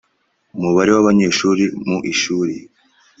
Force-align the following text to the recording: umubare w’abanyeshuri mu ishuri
umubare 0.57 0.91
w’abanyeshuri 0.95 1.63
mu 1.87 1.97
ishuri 2.11 2.55